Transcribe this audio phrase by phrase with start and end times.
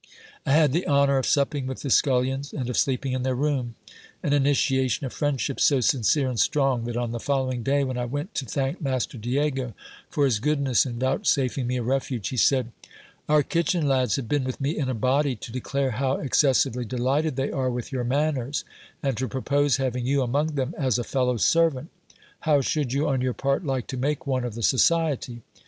[0.47, 3.75] I had the honour of supping with the scullions, and of sleeping in their room;
[4.23, 8.05] an initiation of friendship so sincere and strong, that on the following day, when I
[8.05, 9.75] went to thank master Diego
[10.09, 12.71] for his goodness in vouchsafing me a refuge, he said:
[13.29, 17.35] Our kitchen lads have been with me in a body, to declare how excessively delighted
[17.35, 18.63] they are with your manners,
[19.03, 21.91] and to propose having you among them as a fellow servant.
[22.39, 25.43] How should you, on your part, like to make one of the society?